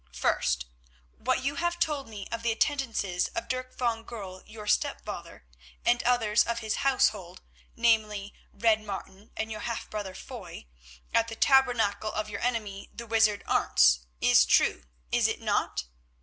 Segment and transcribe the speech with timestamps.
[0.17, 0.65] First:
[1.19, 5.45] What you have told me of the attendances of Dirk van Goorl, your stepfather,
[5.85, 7.43] and others of his household,
[7.75, 10.65] namely, Red Martin and your half brother Foy,
[11.13, 15.83] at the tabernacle of your enemy, the wizard Arentz, is true, is it not?"